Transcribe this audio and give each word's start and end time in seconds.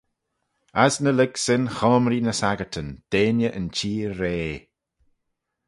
As 0.85 0.95
ny 1.03 1.11
lurg-syn 1.13 1.63
choamree 1.77 2.21
ny 2.23 2.33
saggyrtyn, 2.39 2.89
deiney 3.11 3.51
yn 3.57 3.67
cheer-rea. 3.77 4.53